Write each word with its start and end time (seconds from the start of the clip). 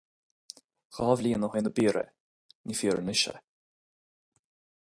Dhá 0.95 1.09
bhliain 1.19 1.45
ó 1.45 1.49
shoin 1.51 1.65
dob 1.67 1.75
fhíor 1.79 1.97
é– 2.03 2.05
ní 2.65 2.73
fíor 2.79 2.97
anois 2.99 3.23
é. 3.33 3.35